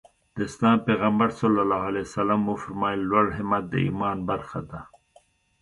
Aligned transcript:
د 0.35 0.37
اسلام 0.49 0.77
پيغمبر 0.87 1.29
ص 1.37 1.39
وفرمايل 2.49 3.01
لوړ 3.11 3.25
همت 3.37 3.63
د 3.69 3.73
ايمان 3.85 4.17
برخه 4.29 4.59
ده. 4.69 4.79